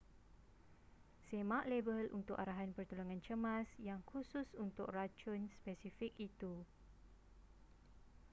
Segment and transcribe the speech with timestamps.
[1.29, 6.53] semak label untuk arahan pertolongan cemas yang khusus untuk racun spesifik itu